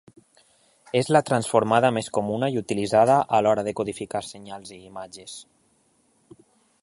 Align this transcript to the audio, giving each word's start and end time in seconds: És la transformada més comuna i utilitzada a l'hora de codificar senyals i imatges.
És 0.99 1.09
la 1.15 1.21
transformada 1.27 1.91
més 1.97 2.09
comuna 2.17 2.49
i 2.55 2.57
utilitzada 2.63 3.19
a 3.39 3.43
l'hora 3.47 3.67
de 3.69 3.75
codificar 3.81 4.23
senyals 4.31 4.75
i 4.77 4.79
imatges. 4.89 5.35